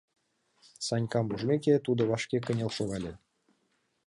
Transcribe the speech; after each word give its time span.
Санькам 0.87 1.25
ужмеке, 1.33 1.75
тудо 1.85 2.01
вашке 2.11 2.37
кынел 2.45 2.71
шогале. 2.77 3.13